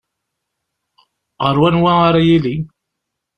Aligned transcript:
Ar 1.47 1.55
wanwa 1.61 1.91
ara 2.07 2.21
yili? 2.27 2.55